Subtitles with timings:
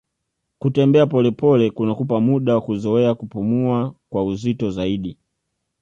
[0.59, 5.17] kutembea polepole kunakupa muda kuzoea kupumua kwa uzito zaidi